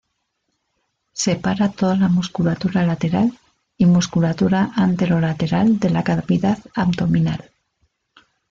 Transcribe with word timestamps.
Separa 1.23 1.67
toda 1.81 1.95
la 1.95 2.07
musculatura 2.09 2.81
lateral 2.87 3.37
y 3.77 3.85
musculatura 3.85 4.71
ántero-lateral 4.75 5.77
de 5.77 5.91
la 5.91 6.03
cavidad 6.03 6.57
abdominal. 6.73 7.51